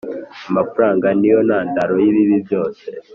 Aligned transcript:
amafaranga 0.49 1.07
niyo 1.19 1.39
ntandaro 1.47 1.93
y'ibibi 2.03 2.37
byose. 2.45 2.83